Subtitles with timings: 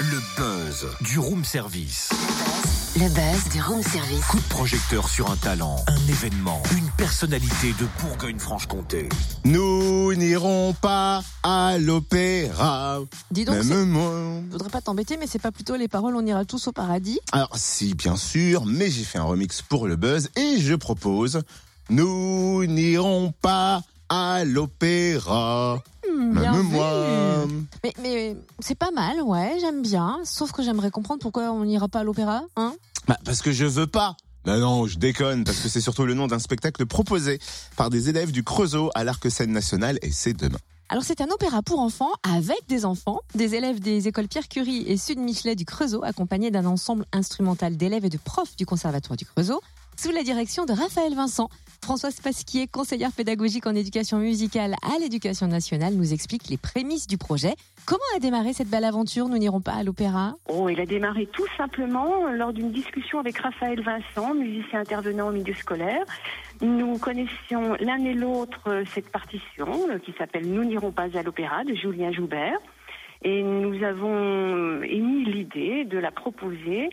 [0.00, 2.08] Le buzz du room service.
[2.94, 4.24] Le buzz du room service.
[4.24, 9.10] Coup de projecteur sur un talent, un événement, une personnalité de Bourgogne-Franche-Comté.
[9.44, 13.00] Nous n'irons pas à l'opéra.
[13.30, 14.40] Dis donc, Même moi.
[14.46, 17.20] je voudrais pas t'embêter, mais c'est pas plutôt les paroles On ira tous au paradis
[17.32, 21.42] Alors si, bien sûr, mais j'ai fait un remix pour le buzz et je propose
[21.90, 25.82] Nous n'irons pas à l'opéra.
[26.16, 26.76] Même vu.
[26.76, 27.46] moi.
[27.84, 30.18] Mais, mais c'est pas mal, ouais, j'aime bien.
[30.24, 32.74] Sauf que j'aimerais comprendre pourquoi on n'ira pas à l'opéra, hein
[33.08, 34.16] Bah, parce que je veux pas.
[34.46, 37.40] Non, non, je déconne, parce que c'est surtout le nom d'un spectacle proposé
[37.76, 40.58] par des élèves du Creusot à l'Arc Scène Nationale et c'est demain.
[40.88, 44.84] Alors c'est un opéra pour enfants avec des enfants, des élèves des écoles Pierre Curie
[44.86, 49.16] et Sud Michelet du Creusot, accompagnés d'un ensemble instrumental d'élèves et de profs du Conservatoire
[49.16, 49.60] du Creusot,
[49.96, 51.48] sous la direction de Raphaël Vincent.
[51.82, 57.18] Françoise Pasquier, conseillère pédagogique en éducation musicale à l'éducation nationale, nous explique les prémices du
[57.18, 57.54] projet.
[57.86, 61.26] Comment a démarré cette belle aventure Nous n'irons pas à l'opéra Oh, il a démarré
[61.32, 66.04] tout simplement lors d'une discussion avec Raphaël Vincent, musicien intervenant au milieu scolaire.
[66.60, 71.22] Nous connaissions l'un et l'autre euh, cette partition euh, qui s'appelle Nous n'irons pas à
[71.22, 72.58] l'opéra de Julien Joubert.
[73.22, 76.90] Et nous avons euh, émis l'idée de la proposer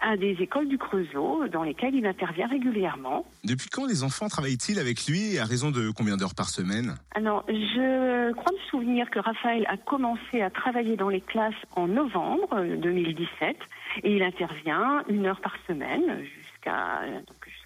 [0.00, 3.26] à des écoles du Creusot dans lesquelles il intervient régulièrement.
[3.44, 6.96] Depuis quand les enfants travaillent-ils avec lui et à raison de combien d'heures par semaine?
[7.14, 11.88] Alors, je crois me souvenir que Raphaël a commencé à travailler dans les classes en
[11.88, 13.56] novembre euh, 2017
[14.04, 17.02] et il intervient une heure par semaine jusqu'à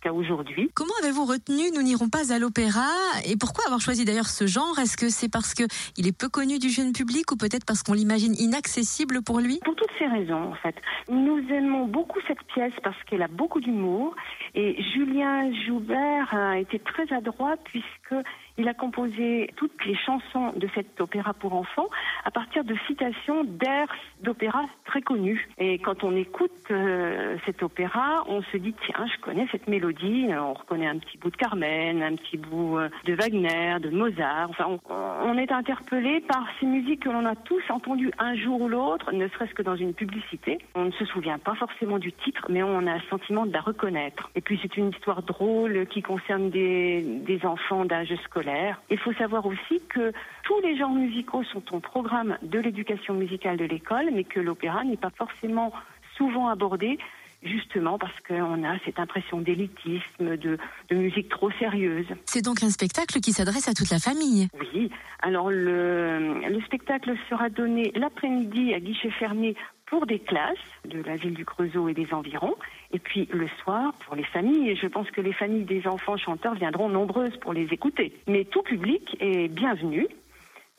[0.03, 0.71] jusqu'à aujourd'hui.
[0.75, 2.89] Comment avez-vous retenu Nous n'irons pas à l'opéra
[3.27, 4.79] Et pourquoi avoir choisi d'ailleurs ce genre?
[4.79, 5.65] Est-ce que c'est parce que
[5.97, 9.61] il est peu connu du jeune public ou peut-être parce qu'on l'imagine inaccessible pour lui?
[9.65, 10.75] Pour toutes ces raisons, en fait.
[11.09, 14.15] Nous aimons beaucoup cette pièce parce qu'elle a beaucoup d'humour.
[14.55, 18.15] Et Julien Joubert a été très adroit puisque
[18.59, 21.89] il a composé toutes les chansons de cet opéra pour enfants
[22.25, 23.89] à partir de citations d'airs
[24.21, 25.49] d'opéra très connus.
[25.59, 29.92] Et quand on écoute euh, cet opéra, on se dit tiens, je connais cette mélodie.
[30.03, 34.49] On reconnaît un petit bout de Carmen, un petit bout euh, de Wagner, de Mozart.
[34.51, 38.61] Enfin, on, on est interpellé par ces musiques que l'on a tous entendues un jour
[38.61, 40.59] ou l'autre, ne serait-ce que dans une publicité.
[40.75, 43.61] On ne se souvient pas forcément du titre, mais on a le sentiment de la
[43.61, 44.31] reconnaître.
[44.35, 48.81] Et puis c'est une histoire drôle qui concerne des, des enfants d'âge scolaire.
[48.91, 50.13] Il faut savoir aussi que
[50.45, 54.85] tous les genres musicaux sont au programme de l'éducation musicale de l'école, mais que l'opéra
[54.85, 55.73] n'est pas forcément
[56.17, 56.99] souvent abordé
[57.43, 60.59] justement parce qu'on a cette impression d'élitisme, de,
[60.89, 62.07] de musique trop sérieuse.
[62.25, 64.49] C'est donc un spectacle qui s'adresse à toute la famille.
[64.61, 69.55] Oui, alors le, le spectacle sera donné l'après-midi à guichet fermé
[69.87, 72.55] pour des classes de la ville du Creusot et des environs,
[72.93, 74.71] et puis le soir pour les familles.
[74.71, 78.15] Et je pense que les familles des enfants chanteurs viendront nombreuses pour les écouter.
[78.27, 80.07] Mais tout public est bienvenu.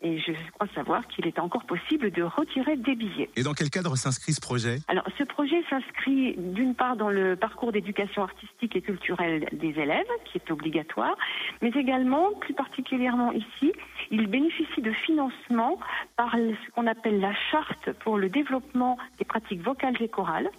[0.04, 3.30] Et je crois savoir qu'il est encore possible de retirer des billets.
[3.38, 4.80] Et dans quel cadre s'inscrit ce projet?
[4.90, 10.06] Alors, ce projet s'inscrit d'une part dans le parcours d'éducation artistique et culturelle des élèves,
[10.26, 11.16] qui est obligatoire,
[11.62, 13.72] mais également, plus particulièrement ici,
[14.12, 15.80] il bénéficie de financement
[16.18, 20.50] par ce qu'on appelle la charte pour le développement des pratiques vocales et chorales.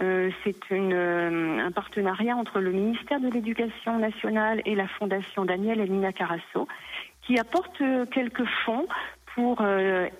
[0.00, 5.80] Euh, c'est euh, un partenariat entre le ministère de l'Éducation nationale et la Fondation Daniel
[5.80, 6.68] et Nina Carasso
[7.26, 8.86] qui apporte euh, quelques fonds
[9.34, 9.62] pour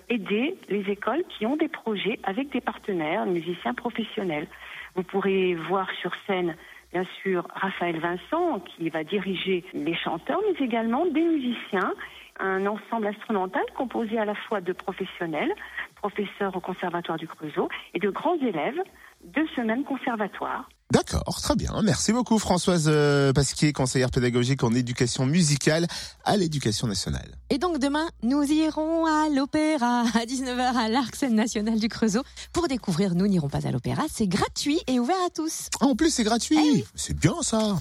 [0.07, 4.47] aider les écoles qui ont des projets avec des partenaires, musiciens professionnels.
[4.95, 6.55] Vous pourrez voir sur scène,
[6.93, 11.93] bien sûr, Raphaël Vincent qui va diriger les chanteurs, mais également des musiciens,
[12.39, 15.53] un ensemble instrumental composé à la fois de professionnels,
[15.95, 18.81] professeurs au Conservatoire du Creusot, et de grands élèves
[19.23, 20.67] de ce même conservatoire.
[20.91, 21.71] D'accord, très bien.
[21.83, 25.87] Merci beaucoup Françoise euh, Pasquier, conseillère pédagogique en éducation musicale
[26.25, 27.37] à l'éducation nationale.
[27.49, 32.23] Et donc demain, nous irons à l'opéra à 19h à l'Arc Scène Nationale du Creusot
[32.51, 34.03] pour découvrir Nous n'irons pas à l'opéra.
[34.11, 35.69] C'est gratuit et ouvert à tous.
[35.79, 36.57] Ah, en plus c'est gratuit.
[36.59, 36.83] Eh.
[36.93, 37.77] C'est bien ça.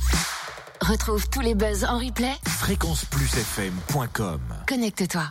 [0.80, 2.32] Retrouve tous les buzz en replay.
[2.46, 5.24] Fréquenceplusfm.com Connecte-toi.